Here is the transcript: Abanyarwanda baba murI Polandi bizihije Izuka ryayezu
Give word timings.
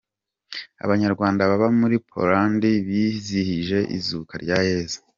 Abanyarwanda 0.85 1.49
baba 1.49 1.67
murI 1.79 1.97
Polandi 2.11 2.69
bizihije 2.87 3.79
Izuka 3.97 4.33
ryayezu 4.43 4.99